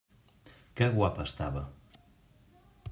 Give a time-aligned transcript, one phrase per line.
[0.79, 1.63] Que guapa estava!